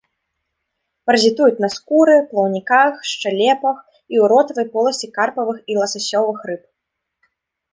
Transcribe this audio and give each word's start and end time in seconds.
Паразітуюць 1.09 1.61
на 1.65 1.69
скуры, 1.75 2.15
плаўніках, 2.31 2.93
шчэлепах 3.11 3.77
і 4.13 4.15
ў 4.23 4.31
ротавай 4.33 4.67
поласці 4.77 5.07
карпавых 5.19 5.57
і 5.75 5.81
ласасёвых 5.83 6.39
рыб. 6.53 6.63